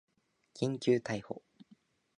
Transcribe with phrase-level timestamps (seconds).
[0.55, 1.43] 緊急逮捕